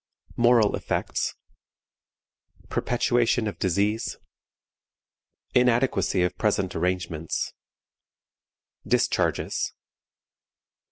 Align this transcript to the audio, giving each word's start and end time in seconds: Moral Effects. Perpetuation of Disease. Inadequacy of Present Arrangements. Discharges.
Moral 0.35 0.75
Effects. 0.75 1.35
Perpetuation 2.69 3.45
of 3.47 3.59
Disease. 3.59 4.17
Inadequacy 5.53 6.23
of 6.23 6.35
Present 6.39 6.75
Arrangements. 6.75 7.53
Discharges. 8.83 9.73